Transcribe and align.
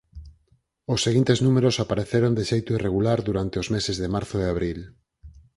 Os 0.93 0.99
seguintes 1.05 1.39
números 1.45 1.79
apareceron 1.83 2.31
de 2.37 2.43
xeito 2.51 2.71
irregular 2.77 3.19
durante 3.29 3.55
os 3.61 3.67
meses 3.75 3.95
de 4.01 4.07
marzo 4.15 4.35
e 4.43 4.49
abril. 4.53 4.79